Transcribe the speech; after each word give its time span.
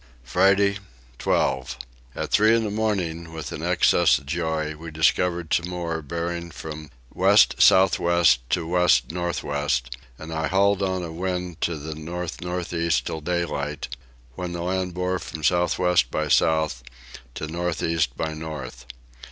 Friday 0.23 0.79
12. 1.19 1.77
At 2.15 2.31
three 2.31 2.55
in 2.55 2.63
the 2.63 2.71
morning, 2.71 3.31
with 3.31 3.51
an 3.51 3.61
excess 3.61 4.17
of 4.17 4.25
joy, 4.25 4.75
we 4.75 4.89
discovered 4.89 5.51
Timor 5.51 6.01
bearing 6.01 6.49
from 6.49 6.89
west 7.13 7.61
south 7.61 7.99
west 7.99 8.39
to 8.49 8.65
west 8.67 9.11
north 9.11 9.43
west, 9.43 9.95
and 10.17 10.33
I 10.33 10.47
hauled 10.47 10.81
on 10.81 11.03
a 11.03 11.11
wind 11.11 11.61
to 11.61 11.77
the 11.77 11.93
north 11.93 12.41
north 12.41 12.73
east 12.73 13.05
till 13.05 13.21
daylight, 13.21 13.89
when 14.33 14.53
the 14.53 14.63
land 14.63 14.95
bore 14.95 15.19
from 15.19 15.43
south 15.43 15.77
west 15.77 16.09
by 16.09 16.29
south 16.29 16.81
to 17.35 17.45
north 17.45 17.83
east 17.83 18.17
by 18.17 18.33
north. 18.33 18.87